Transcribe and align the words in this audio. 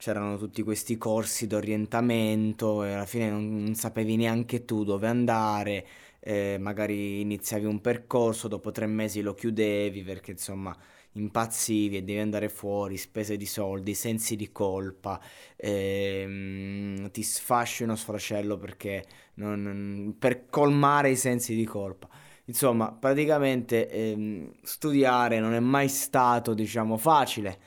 c'erano 0.00 0.38
tutti 0.38 0.62
questi 0.62 0.96
corsi 0.96 1.46
d'orientamento 1.46 2.84
e 2.84 2.94
alla 2.94 3.04
fine 3.04 3.28
non, 3.28 3.64
non 3.64 3.74
sapevi 3.74 4.16
neanche 4.16 4.64
tu 4.64 4.82
dove 4.82 5.06
andare, 5.06 5.86
eh, 6.20 6.56
magari 6.58 7.20
iniziavi 7.20 7.66
un 7.66 7.82
percorso, 7.82 8.48
dopo 8.48 8.70
tre 8.70 8.86
mesi 8.86 9.20
lo 9.20 9.34
chiudevi 9.34 10.02
perché 10.02 10.30
insomma 10.30 10.74
impazzivi 11.12 11.98
e 11.98 12.02
devi 12.02 12.18
andare 12.18 12.48
fuori, 12.48 12.96
spese 12.96 13.36
di 13.36 13.44
soldi, 13.44 13.94
sensi 13.94 14.36
di 14.36 14.50
colpa, 14.50 15.20
ehm, 15.56 17.10
ti 17.10 17.22
sfasci 17.22 17.82
uno 17.82 17.94
sfracello 17.94 18.56
perché 18.56 19.04
non, 19.34 20.14
per 20.18 20.46
colmare 20.48 21.10
i 21.10 21.16
sensi 21.16 21.54
di 21.54 21.64
colpa. 21.66 22.08
Insomma, 22.46 22.90
praticamente 22.90 23.88
ehm, 23.90 24.50
studiare 24.62 25.40
non 25.40 25.52
è 25.52 25.60
mai 25.60 25.88
stato, 25.88 26.54
diciamo, 26.54 26.96
facile 26.96 27.58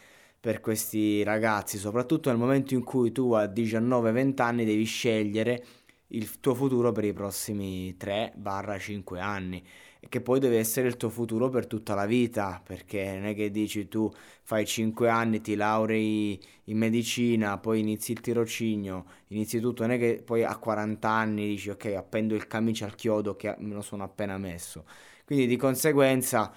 per 0.43 0.59
questi 0.59 1.23
ragazzi, 1.23 1.77
soprattutto 1.77 2.27
nel 2.27 2.38
momento 2.38 2.73
in 2.73 2.83
cui 2.83 3.13
tu 3.13 3.31
a 3.31 3.45
19-20 3.45 4.41
anni 4.41 4.66
devi 4.66 4.83
scegliere 4.83 5.63
il 6.07 6.41
tuo 6.41 6.53
futuro 6.53 6.91
per 6.91 7.05
i 7.05 7.13
prossimi 7.13 7.95
3-5 7.97 9.21
anni 9.21 9.63
che 10.09 10.19
poi 10.19 10.41
deve 10.41 10.57
essere 10.57 10.89
il 10.89 10.97
tuo 10.97 11.07
futuro 11.09 11.47
per 11.47 11.66
tutta 11.66 11.95
la 11.95 12.05
vita, 12.05 12.61
perché 12.61 13.13
non 13.13 13.27
è 13.27 13.33
che 13.33 13.52
dici 13.52 13.88
tu 13.88 14.11
fai 14.41 14.66
5 14.66 15.08
anni, 15.08 15.39
ti 15.39 15.55
laurei 15.55 16.38
in 16.66 16.78
medicina, 16.78 17.57
poi 17.57 17.80
inizi 17.80 18.11
il 18.11 18.19
tirocinio, 18.19 19.05
inizi 19.28 19.61
tutto, 19.61 19.83
non 19.83 19.91
è 19.91 19.97
che 19.97 20.22
poi 20.25 20.44
a 20.44 20.57
40 20.57 21.07
anni 21.07 21.47
dici 21.47 21.69
ok 21.69 21.85
appendo 21.95 22.35
il 22.35 22.47
camice 22.47 22.83
al 22.83 22.95
chiodo 22.95 23.38
che 23.38 23.55
me 23.59 23.73
lo 23.73 23.81
sono 23.81 24.03
appena 24.03 24.38
messo. 24.38 24.83
Quindi 25.23 25.47
di 25.47 25.55
conseguenza 25.55 26.53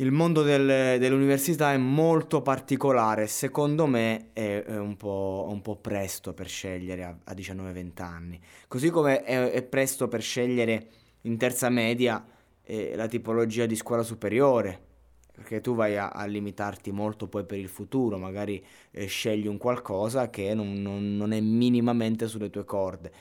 il 0.00 0.12
mondo 0.12 0.42
del, 0.42 0.98
dell'università 0.98 1.72
è 1.72 1.76
molto 1.76 2.40
particolare, 2.40 3.26
secondo 3.26 3.86
me 3.86 4.30
è, 4.32 4.62
è 4.62 4.78
un, 4.78 4.96
po', 4.96 5.46
un, 5.48 5.60
po', 5.60 5.76
presto 5.76 6.34
per 6.34 6.46
scegliere 6.46 7.02
a, 7.02 7.16
a 7.24 7.32
19-20 7.32 8.02
anni, 8.02 8.40
così 8.68 8.90
come 8.90 9.24
è, 9.24 9.50
è, 9.50 9.62
presto 9.64 10.06
per 10.06 10.22
scegliere 10.22 10.86
in 11.22 11.36
terza 11.36 11.68
media 11.68 12.24
eh, 12.62 12.94
la 12.94 13.08
tipologia 13.08 13.66
di 13.66 13.74
scuola 13.74 14.04
superiore, 14.04 14.86
perché 15.34 15.60
tu 15.60 15.74
vai 15.74 15.96
a, 15.96 16.10
a 16.10 16.26
limitarti 16.26 16.92
molto 16.92 17.26
poi 17.26 17.44
per 17.44 17.58
il 17.58 17.68
futuro, 17.68 18.18
magari 18.18 18.64
eh, 18.92 19.06
scegli 19.06 19.48
un 19.48 19.58
qualcosa 19.58 20.30
che 20.30 20.54
non, 20.54 20.80
non, 20.80 21.16
non 21.16 21.32
è 21.32 21.40
minimamente 21.40 22.28
sulle 22.28 22.50
tue 22.50 22.64
corde. 22.64 23.12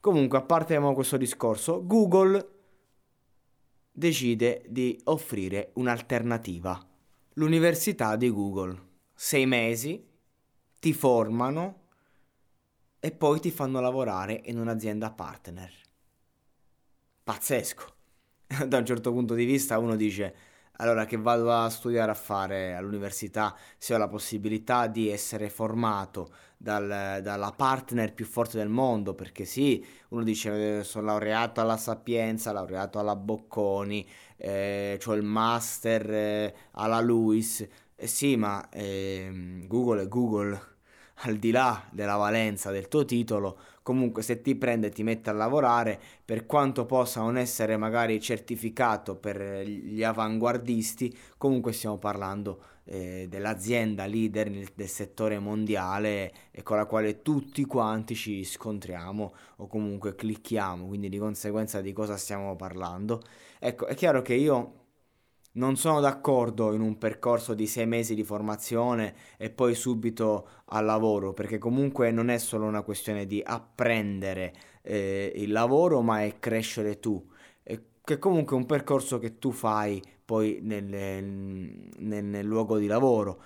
Comunque, 0.00 0.38
a 0.38 0.42
parte 0.42 0.78
questo 0.94 1.16
discorso, 1.16 1.86
Google 1.86 2.53
decide 3.96 4.64
di 4.68 5.00
offrire 5.04 5.70
un'alternativa. 5.74 6.84
L'università 7.34 8.16
di 8.16 8.28
Google. 8.28 8.92
Sei 9.14 9.46
mesi, 9.46 10.04
ti 10.80 10.92
formano 10.92 11.82
e 12.98 13.12
poi 13.12 13.38
ti 13.38 13.52
fanno 13.52 13.80
lavorare 13.80 14.42
in 14.46 14.58
un'azienda 14.58 15.12
partner. 15.12 15.72
Pazzesco. 17.22 17.92
Da 18.66 18.78
un 18.78 18.86
certo 18.86 19.12
punto 19.12 19.34
di 19.34 19.44
vista 19.44 19.78
uno 19.78 19.96
dice 19.96 20.34
allora 20.76 21.04
che 21.04 21.16
vado 21.16 21.52
a 21.52 21.68
studiare 21.68 22.10
a 22.10 22.14
fare 22.14 22.74
all'università 22.74 23.54
se 23.76 23.94
ho 23.94 23.98
la 23.98 24.08
possibilità 24.08 24.86
di 24.86 25.08
essere 25.08 25.48
formato 25.48 26.30
dal, 26.56 27.20
dalla 27.22 27.52
partner 27.52 28.12
più 28.14 28.24
forte 28.24 28.56
del 28.56 28.68
mondo, 28.68 29.14
perché 29.14 29.44
sì, 29.44 29.84
uno 30.08 30.22
dice 30.22 30.78
eh, 30.78 30.84
sono 30.84 31.06
laureato 31.06 31.60
alla 31.60 31.76
Sapienza, 31.76 32.52
laureato 32.52 32.98
alla 32.98 33.16
Bocconi, 33.16 34.06
eh, 34.36 34.98
ho 35.04 35.12
il 35.14 35.22
master 35.22 36.10
eh, 36.10 36.54
alla 36.72 37.00
Lewis, 37.00 37.66
eh 37.96 38.06
sì, 38.06 38.36
ma 38.36 38.68
ehm, 38.70 39.66
Google 39.66 40.02
è 40.02 40.08
Google, 40.08 40.60
al 41.18 41.36
di 41.36 41.50
là 41.50 41.86
della 41.90 42.16
valenza 42.16 42.70
del 42.70 42.88
tuo 42.88 43.04
titolo, 43.04 43.58
comunque 43.82 44.22
se 44.22 44.40
ti 44.40 44.54
prende 44.56 44.88
e 44.88 44.90
ti 44.90 45.02
mette 45.02 45.30
a 45.30 45.32
lavorare, 45.32 46.00
per 46.24 46.46
quanto 46.46 46.86
possa 46.86 47.20
non 47.20 47.36
essere 47.36 47.76
magari 47.76 48.20
certificato 48.20 49.16
per 49.16 49.40
gli 49.66 50.02
avanguardisti, 50.02 51.16
comunque 51.36 51.72
stiamo 51.72 51.98
parlando 51.98 52.62
eh, 52.84 53.26
dell'azienda 53.28 54.06
leader 54.06 54.50
nel, 54.50 54.68
del 54.74 54.88
settore 54.88 55.38
mondiale 55.38 56.32
e 56.50 56.62
con 56.62 56.76
la 56.76 56.86
quale 56.86 57.22
tutti 57.22 57.64
quanti 57.64 58.14
ci 58.14 58.44
scontriamo 58.44 59.34
o 59.56 59.66
comunque 59.66 60.14
clicchiamo, 60.14 60.86
quindi 60.86 61.08
di 61.08 61.18
conseguenza 61.18 61.80
di 61.80 61.92
cosa 61.92 62.16
stiamo 62.16 62.56
parlando. 62.56 63.22
Ecco, 63.58 63.86
è 63.86 63.94
chiaro 63.94 64.20
che 64.22 64.34
io 64.34 64.83
non 65.54 65.76
sono 65.76 66.00
d'accordo 66.00 66.72
in 66.72 66.80
un 66.80 66.98
percorso 66.98 67.54
di 67.54 67.66
sei 67.66 67.86
mesi 67.86 68.14
di 68.14 68.24
formazione 68.24 69.14
e 69.36 69.50
poi 69.50 69.74
subito 69.74 70.48
al 70.66 70.84
lavoro, 70.84 71.32
perché 71.32 71.58
comunque 71.58 72.10
non 72.10 72.28
è 72.28 72.38
solo 72.38 72.66
una 72.66 72.82
questione 72.82 73.26
di 73.26 73.42
apprendere 73.44 74.52
eh, 74.82 75.32
il 75.36 75.52
lavoro, 75.52 76.00
ma 76.02 76.22
è 76.24 76.38
crescere 76.38 76.98
tu. 76.98 77.24
E 77.62 77.82
che 78.02 78.18
comunque 78.18 78.56
è 78.56 78.58
un 78.58 78.66
percorso 78.66 79.18
che 79.18 79.38
tu 79.38 79.50
fai 79.52 80.02
poi 80.24 80.58
nel, 80.62 80.84
nel, 80.84 82.24
nel 82.24 82.46
luogo 82.46 82.78
di 82.78 82.86
lavoro. 82.86 83.42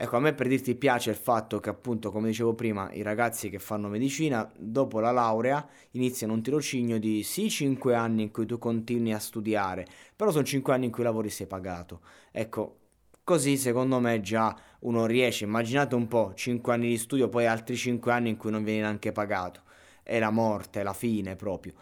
Ecco, 0.00 0.14
a 0.14 0.20
me 0.20 0.32
per 0.32 0.46
dirti 0.46 0.76
piace 0.76 1.10
il 1.10 1.16
fatto 1.16 1.58
che 1.58 1.70
appunto, 1.70 2.12
come 2.12 2.28
dicevo 2.28 2.54
prima, 2.54 2.88
i 2.92 3.02
ragazzi 3.02 3.50
che 3.50 3.58
fanno 3.58 3.88
medicina, 3.88 4.48
dopo 4.56 5.00
la 5.00 5.10
laurea, 5.10 5.66
iniziano 5.92 6.34
un 6.34 6.40
tirocinio 6.40 7.00
di 7.00 7.24
sì 7.24 7.50
5 7.50 7.96
anni 7.96 8.22
in 8.22 8.30
cui 8.30 8.46
tu 8.46 8.58
continui 8.58 9.12
a 9.12 9.18
studiare, 9.18 9.84
però 10.14 10.30
sono 10.30 10.44
5 10.44 10.72
anni 10.72 10.84
in 10.84 10.92
cui 10.92 11.02
lavori 11.02 11.30
sei 11.30 11.48
pagato. 11.48 12.02
Ecco, 12.30 12.76
così 13.24 13.56
secondo 13.56 13.98
me 13.98 14.20
già 14.20 14.56
uno 14.82 15.04
riesce, 15.04 15.42
immaginate 15.42 15.96
un 15.96 16.06
po', 16.06 16.32
5 16.32 16.72
anni 16.72 16.86
di 16.90 16.96
studio, 16.96 17.28
poi 17.28 17.46
altri 17.46 17.74
5 17.74 18.12
anni 18.12 18.28
in 18.28 18.36
cui 18.36 18.52
non 18.52 18.62
vieni 18.62 18.82
neanche 18.82 19.10
pagato. 19.10 19.62
È 20.04 20.16
la 20.20 20.30
morte, 20.30 20.78
è 20.78 20.82
la 20.84 20.92
fine 20.92 21.34
proprio. 21.34 21.74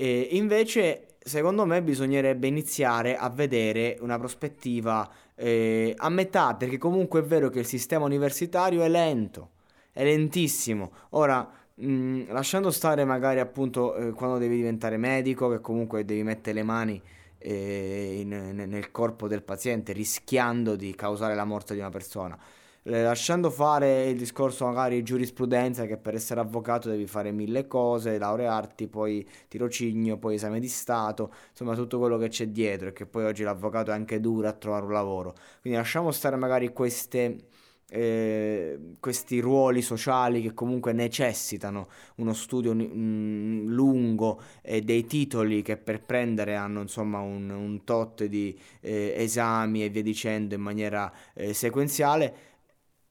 E 0.00 0.28
invece 0.30 1.16
secondo 1.18 1.66
me 1.66 1.82
bisognerebbe 1.82 2.46
iniziare 2.46 3.18
a 3.18 3.28
vedere 3.28 3.98
una 4.00 4.16
prospettiva 4.18 5.06
eh, 5.34 5.92
a 5.94 6.08
metà, 6.08 6.54
perché 6.54 6.78
comunque 6.78 7.20
è 7.20 7.22
vero 7.22 7.50
che 7.50 7.58
il 7.58 7.66
sistema 7.66 8.06
universitario 8.06 8.82
è 8.82 8.88
lento, 8.88 9.50
è 9.92 10.02
lentissimo. 10.02 10.90
Ora, 11.10 11.46
mh, 11.74 12.32
lasciando 12.32 12.70
stare 12.70 13.04
magari 13.04 13.40
appunto 13.40 13.94
eh, 13.94 14.12
quando 14.12 14.38
devi 14.38 14.56
diventare 14.56 14.96
medico, 14.96 15.50
che 15.50 15.60
comunque 15.60 16.06
devi 16.06 16.22
mettere 16.22 16.54
le 16.54 16.62
mani 16.62 17.02
eh, 17.36 18.20
in, 18.20 18.28
nel 18.54 18.90
corpo 18.90 19.28
del 19.28 19.42
paziente 19.42 19.92
rischiando 19.92 20.76
di 20.76 20.94
causare 20.94 21.34
la 21.34 21.44
morte 21.44 21.74
di 21.74 21.80
una 21.80 21.90
persona 21.90 22.38
lasciando 22.84 23.50
fare 23.50 24.08
il 24.08 24.16
discorso 24.16 24.64
magari 24.64 25.02
giurisprudenza 25.02 25.84
che 25.86 25.98
per 25.98 26.14
essere 26.14 26.40
avvocato 26.40 26.88
devi 26.88 27.06
fare 27.06 27.30
mille 27.30 27.66
cose, 27.66 28.18
laurearti, 28.18 28.88
poi 28.88 29.26
tirocinio, 29.48 30.16
poi 30.18 30.36
esame 30.36 30.60
di 30.60 30.68
Stato, 30.68 31.32
insomma 31.50 31.74
tutto 31.74 31.98
quello 31.98 32.16
che 32.16 32.28
c'è 32.28 32.48
dietro 32.48 32.88
e 32.88 32.92
che 32.92 33.06
poi 33.06 33.24
oggi 33.24 33.42
l'avvocato 33.42 33.90
è 33.90 33.94
anche 33.94 34.20
duro 34.20 34.48
a 34.48 34.52
trovare 34.52 34.84
un 34.84 34.92
lavoro. 34.92 35.34
Quindi 35.60 35.78
lasciamo 35.78 36.10
stare 36.10 36.36
magari 36.36 36.72
queste... 36.72 37.48
Eh, 37.92 38.78
questi 39.00 39.40
ruoli 39.40 39.82
sociali 39.82 40.40
che 40.42 40.54
comunque 40.54 40.92
necessitano 40.92 41.88
uno 42.18 42.34
studio 42.34 42.72
mm, 42.72 43.66
lungo 43.66 44.40
e 44.62 44.80
dei 44.82 45.06
titoli 45.06 45.60
che 45.62 45.76
per 45.76 46.00
prendere 46.00 46.54
hanno 46.54 46.82
insomma 46.82 47.18
un, 47.18 47.50
un 47.50 47.82
tot 47.82 48.26
di 48.26 48.56
eh, 48.80 49.14
esami 49.16 49.82
e 49.82 49.88
via 49.88 50.02
dicendo 50.02 50.54
in 50.54 50.60
maniera 50.60 51.12
eh, 51.34 51.52
sequenziale 51.52 52.49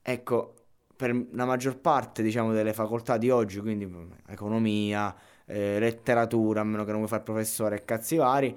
ecco, 0.02 0.54
per 0.96 1.28
la 1.32 1.46
maggior 1.46 1.80
parte, 1.80 2.22
diciamo, 2.22 2.52
delle 2.52 2.74
facoltà 2.74 3.18
di 3.18 3.30
oggi, 3.30 3.60
quindi 3.60 3.90
economia, 4.28 5.16
eh, 5.46 5.80
letteratura, 5.80 6.62
a 6.62 6.64
meno 6.64 6.84
che 6.84 6.90
non 6.90 6.98
vuoi 6.98 7.10
fare 7.10 7.24
professore 7.24 7.78
e 7.78 7.86
cazzi 7.86 8.18
vari, 8.18 8.54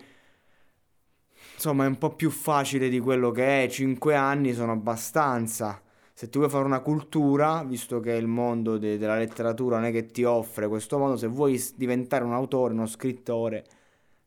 insomma 1.54 1.84
è 1.84 1.86
un 1.86 1.98
po' 1.98 2.14
più 2.14 2.30
facile 2.30 2.88
di 2.88 2.98
quello 2.98 3.30
che 3.30 3.64
è, 3.64 3.68
5 3.68 4.14
anni 4.16 4.52
sono 4.54 4.72
abbastanza. 4.72 5.80
Se 6.12 6.28
tu 6.28 6.38
vuoi 6.38 6.50
fare 6.50 6.64
una 6.64 6.80
cultura, 6.80 7.62
visto 7.64 8.00
che 8.00 8.12
il 8.12 8.26
mondo 8.26 8.76
de- 8.78 8.98
della 8.98 9.16
letteratura 9.16 9.76
non 9.76 9.86
è 9.86 9.92
che 9.92 10.06
ti 10.06 10.24
offre 10.24 10.68
questo 10.68 10.98
mondo, 10.98 11.16
se 11.16 11.28
vuoi 11.28 11.62
diventare 11.76 12.24
un 12.24 12.32
autore, 12.32 12.74
uno 12.74 12.86
scrittore, 12.86 13.64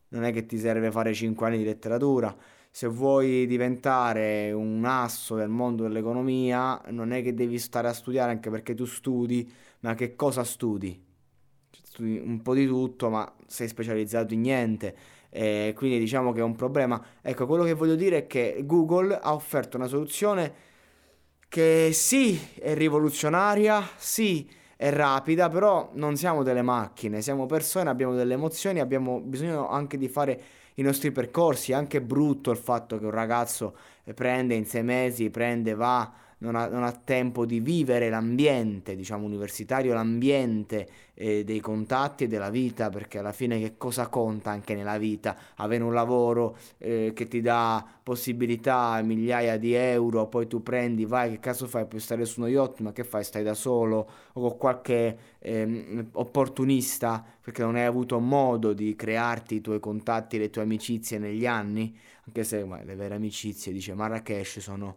non 0.09 0.23
è 0.23 0.31
che 0.31 0.45
ti 0.45 0.57
serve 0.57 0.91
fare 0.91 1.13
5 1.13 1.45
anni 1.45 1.57
di 1.57 1.65
letteratura 1.65 2.35
se 2.75 2.87
vuoi 2.87 3.47
diventare 3.47 4.51
un 4.51 4.83
asso 4.83 5.35
del 5.35 5.47
mondo 5.47 5.83
dell'economia, 5.83 6.81
non 6.89 7.13
è 7.13 7.23
che 7.23 7.33
devi 7.33 7.57
stare 7.57 7.87
a 7.87 7.93
studiare 7.93 8.31
anche 8.31 8.49
perché 8.49 8.73
tu 8.73 8.83
studi, 8.83 9.49
ma 9.79 9.95
che 9.95 10.17
cosa 10.17 10.43
studi? 10.43 11.01
studi 11.71 12.17
un 12.17 12.41
po' 12.41 12.53
di 12.53 12.67
tutto, 12.67 13.09
ma 13.09 13.33
sei 13.47 13.69
specializzato 13.69 14.33
in 14.33 14.41
niente. 14.41 14.93
Eh, 15.29 15.71
quindi 15.73 15.99
diciamo 15.99 16.33
che 16.33 16.41
è 16.41 16.43
un 16.43 16.55
problema. 16.55 17.01
Ecco, 17.21 17.45
quello 17.45 17.63
che 17.63 17.71
voglio 17.71 17.95
dire 17.95 18.17
è 18.17 18.27
che 18.27 18.63
Google 18.65 19.17
ha 19.17 19.33
offerto 19.33 19.77
una 19.77 19.87
soluzione 19.87 20.53
che 21.47 21.91
sì 21.93 22.37
è 22.59 22.75
rivoluzionaria, 22.75 23.87
sì 23.95 24.49
è 24.75 24.91
rapida, 24.91 25.49
però 25.49 25.89
non 25.93 26.17
siamo 26.17 26.43
delle 26.43 26.61
macchine, 26.61 27.21
siamo 27.21 27.45
persone, 27.45 27.89
abbiamo 27.89 28.13
delle 28.13 28.33
emozioni, 28.33 28.79
abbiamo 28.79 29.19
bisogno 29.21 29.69
anche 29.69 29.97
di 29.97 30.07
fare 30.07 30.41
i 30.75 30.81
nostri 30.81 31.11
percorsi. 31.11 31.71
È 31.71 31.75
anche 31.75 32.01
brutto 32.01 32.51
il 32.51 32.57
fatto 32.57 32.97
che 32.97 33.05
un 33.05 33.11
ragazzo 33.11 33.75
prende 34.13 34.55
in 34.55 34.65
sei 34.65 34.83
mesi, 34.83 35.29
prende, 35.29 35.73
va 35.73 36.11
non 36.45 36.55
ha, 36.55 36.67
non 36.67 36.83
ha 36.83 36.91
tempo 36.91 37.45
di 37.45 37.59
vivere 37.59 38.09
l'ambiente, 38.09 38.95
diciamo, 38.95 39.25
universitario, 39.25 39.93
l'ambiente 39.93 40.87
eh, 41.15 41.43
dei 41.43 41.59
contatti 41.59 42.25
e 42.25 42.27
della 42.27 42.49
vita, 42.49 42.89
perché 42.89 43.17
alla 43.17 43.31
fine 43.31 43.59
che 43.59 43.77
cosa 43.77 44.07
conta 44.07 44.51
anche 44.51 44.75
nella 44.75 44.97
vita? 44.97 45.35
Avere 45.55 45.83
un 45.83 45.93
lavoro 45.93 46.55
eh, 46.77 47.11
che 47.13 47.27
ti 47.27 47.41
dà 47.41 47.83
possibilità, 48.03 49.01
migliaia 49.01 49.57
di 49.57 49.73
euro, 49.73 50.27
poi 50.27 50.47
tu 50.47 50.61
prendi, 50.61 51.05
vai, 51.05 51.31
che 51.31 51.39
caso 51.39 51.67
fai? 51.67 51.85
Puoi 51.87 51.99
stare 51.99 52.23
su 52.25 52.39
uno 52.39 52.49
yacht, 52.49 52.81
ma 52.81 52.91
che 52.93 53.03
fai? 53.03 53.23
Stai 53.23 53.43
da 53.43 53.55
solo 53.55 54.07
o 54.33 54.41
con 54.41 54.57
qualche 54.57 55.17
eh, 55.39 56.05
opportunista 56.11 57.25
perché 57.41 57.61
non 57.63 57.75
hai 57.75 57.85
avuto 57.85 58.19
modo 58.19 58.73
di 58.73 58.95
crearti 58.95 59.55
i 59.55 59.61
tuoi 59.61 59.79
contatti, 59.79 60.37
le 60.37 60.49
tue 60.49 60.63
amicizie 60.63 61.17
negli 61.17 61.45
anni, 61.45 61.95
anche 62.25 62.43
se 62.43 62.63
ma, 62.63 62.81
le 62.83 62.95
vere 62.95 63.15
amicizie, 63.15 63.71
dice 63.71 63.93
Marrakesh, 63.93 64.59
sono 64.59 64.95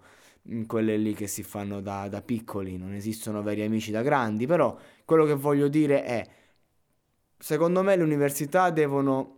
quelle 0.67 0.97
lì 0.97 1.15
che 1.15 1.27
si 1.27 1.43
fanno 1.43 1.81
da, 1.81 2.09
da 2.09 2.23
piccoli, 2.23 2.77
non 2.77 2.95
esistono 2.95 3.43
veri 3.43 3.63
amici 3.63 3.91
da 3.91 4.03
grandi, 4.03 4.47
però 4.47 4.77
quello 5.05 5.25
che 5.25 5.35
voglio 5.35 5.69
dire 5.69 6.03
è, 6.03 6.27
secondo 7.39 7.83
me 7.83 7.97
le 7.97 8.03
università 8.03 8.71
devono 8.71 9.37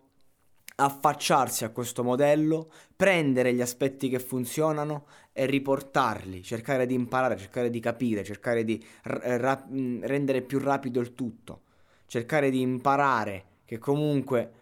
affacciarsi 0.77 1.65
a 1.65 1.71
questo 1.71 2.03
modello, 2.03 2.71
prendere 2.97 3.53
gli 3.53 3.61
aspetti 3.61 4.09
che 4.09 4.19
funzionano 4.19 5.07
e 5.33 5.47
riportarli, 5.47 6.43
cercare 6.43 6.87
di 6.87 6.95
imparare, 6.95 7.37
cercare 7.37 7.71
di 7.71 7.81
capire, 7.81 8.25
cercare 8.25 8.65
di 8.65 8.83
ra- 9.03 9.67
rendere 9.69 10.43
più 10.43 10.59
rapido 10.59 11.01
il 11.01 11.15
tutto, 11.15 11.63
cercare 12.07 12.51
di 12.51 12.61
imparare 12.61 13.45
che 13.65 13.79
comunque 13.79 14.60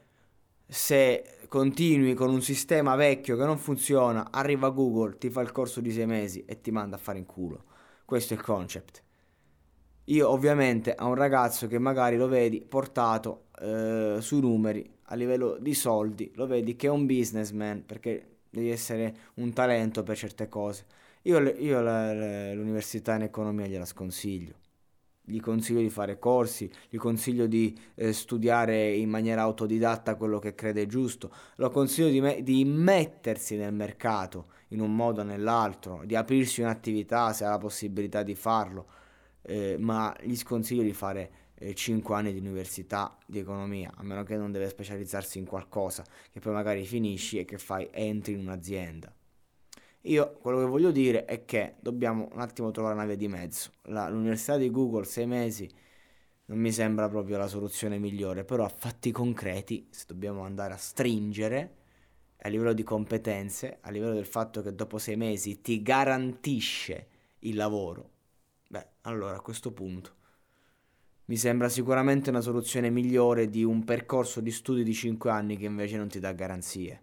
se 0.69 1.39
continui 1.49 2.13
con 2.13 2.29
un 2.29 2.43
sistema 2.43 2.95
vecchio 2.95 3.37
che 3.37 3.45
non 3.45 3.57
funziona, 3.57 4.29
arriva 4.31 4.69
Google, 4.69 5.17
ti 5.17 5.31
fa 5.31 5.41
il 5.41 5.51
corso 5.51 5.81
di 5.81 5.91
sei 5.91 6.07
mesi 6.07 6.45
e 6.45 6.61
ti 6.61 6.71
manda 6.71 6.97
a 6.97 6.99
fare 6.99 7.19
in 7.19 7.25
culo. 7.25 7.65
Questo 8.05 8.35
è 8.35 8.37
il 8.37 8.43
concept. 8.43 9.03
Io 10.05 10.29
ovviamente 10.29 10.95
a 10.95 11.07
un 11.07 11.15
ragazzo 11.15 11.67
che 11.67 11.79
magari 11.79 12.17
lo 12.17 12.29
vedi 12.29 12.61
portato 12.61 13.47
eh, 13.61 14.17
sui 14.21 14.41
numeri 14.41 14.89
a 15.05 15.15
livello 15.15 15.57
di 15.59 15.75
soldi, 15.75 16.31
lo 16.35 16.47
vedi 16.47 16.77
che 16.77 16.87
è 16.87 16.91
un 16.91 17.07
businessman 17.07 17.85
perché 17.85 18.41
devi 18.51 18.71
essere 18.71 19.17
un 19.35 19.53
talento 19.53 20.03
per 20.03 20.17
certe 20.17 20.49
cose. 20.49 20.85
Io, 21.23 21.39
io 21.41 21.81
l'università 21.81 23.15
in 23.15 23.23
economia 23.23 23.67
gliela 23.67 23.85
sconsiglio 23.85 24.67
gli 25.29 25.41
consiglio 25.41 25.81
di 25.81 25.91
fare 25.91 26.19
corsi, 26.19 26.71
gli 26.89 26.97
consiglio 26.97 27.47
di 27.47 27.79
eh, 27.95 28.13
studiare 28.13 28.93
in 28.95 29.11
maniera 29.11 29.43
autodidatta 29.43 30.17
quello 30.17 30.39
che 30.39 30.55
crede 30.55 30.87
giusto, 30.87 31.31
lo 31.57 31.71
consiglio 31.71 32.09
di, 32.09 32.21
me- 32.21 32.43
di 32.43 32.65
mettersi 32.65 33.57
nel 33.57 33.75
mercato 33.75 34.47
in 34.69 34.81
un 34.81 34.95
modo 34.95 35.21
o 35.21 35.25
nell'altro, 35.25 36.03
di 36.05 36.17
aprirsi 36.17 36.61
un'attività 36.61 37.33
se 37.33 37.45
ha 37.45 37.51
la 37.51 37.59
possibilità 37.59 38.23
di 38.23 38.35
farlo, 38.35 38.87
eh, 39.43 39.77
ma 39.79 40.15
gli 40.21 40.37
sconsiglio 40.37 40.83
di 40.83 40.93
fare 40.93 41.31
eh, 41.55 41.75
5 41.75 42.15
anni 42.15 42.33
di 42.33 42.39
università 42.39 43.17
di 43.27 43.39
economia, 43.39 43.93
a 43.95 44.03
meno 44.03 44.23
che 44.23 44.37
non 44.37 44.53
deve 44.53 44.69
specializzarsi 44.69 45.39
in 45.39 45.45
qualcosa 45.45 46.05
che 46.31 46.41
poi 46.41 46.53
magari 46.53 46.85
finisci 46.85 47.39
e 47.39 47.45
che 47.45 47.59
fai 47.59 47.89
entri 47.93 48.33
in 48.33 48.41
un'azienda. 48.41 49.13
Io 50.03 50.33
quello 50.41 50.59
che 50.59 50.65
voglio 50.67 50.91
dire 50.91 51.25
è 51.25 51.45
che 51.45 51.75
dobbiamo 51.81 52.29
un 52.33 52.41
attimo 52.41 52.71
trovare 52.71 52.95
una 52.95 53.05
via 53.05 53.17
di 53.17 53.29
mezzo. 53.29 53.73
La, 53.85 54.09
l'università 54.09 54.57
di 54.57 54.71
Google, 54.71 55.05
sei 55.05 55.27
mesi, 55.27 55.69
non 56.47 56.59
mi 56.59 56.73
sembra 56.73 57.09
proprio 57.09 57.37
la 57.37 57.49
soluzione 57.49 57.99
migliore, 57.99 58.45
però 58.45 58.65
a 58.65 58.69
fatti 58.69 59.11
concreti, 59.11 59.89
se 59.91 60.05
dobbiamo 60.07 60.43
andare 60.43 60.75
a 60.75 60.77
stringere, 60.77 61.77
a 62.39 62.49
livello 62.49 62.73
di 62.73 62.83
competenze, 62.85 63.79
a 63.81 63.91
livello 63.91 64.15
del 64.15 64.27
fatto 64.27 64.63
che 64.63 64.75
dopo 64.75 64.99
sei 64.99 65.17
mesi 65.17 65.61
ti 65.61 65.83
garantisce 65.83 67.09
il 67.41 67.57
lavoro, 67.57 68.11
beh, 68.69 68.87
allora 69.03 69.37
a 69.37 69.41
questo 69.41 69.73
punto 69.73 70.17
mi 71.29 71.37
sembra 71.37 71.69
sicuramente 71.69 72.31
una 72.31 72.41
soluzione 72.41 72.89
migliore 72.89 73.51
di 73.51 73.63
un 73.63 73.85
percorso 73.85 74.41
di 74.41 74.51
studi 74.51 74.83
di 74.83 74.95
5 74.95 75.31
anni 75.31 75.59
che 75.59 75.67
invece 75.67 75.99
non 75.99 76.09
ti 76.09 76.19
dà 76.19 76.33
garanzie. 76.33 77.03